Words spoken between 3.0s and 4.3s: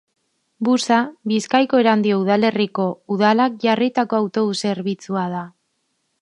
udalak jarritako